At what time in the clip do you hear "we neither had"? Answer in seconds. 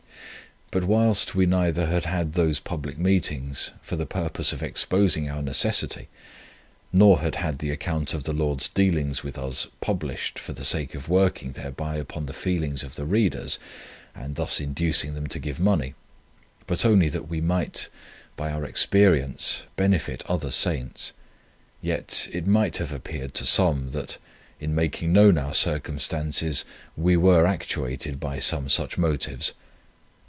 1.35-2.05